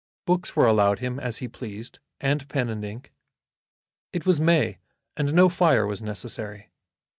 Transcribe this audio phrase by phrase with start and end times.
[0.25, 3.13] Books were allowed him as he pleased, and pen and ink.
[4.11, 4.79] It was May,
[5.15, 6.71] and no fire was necessary.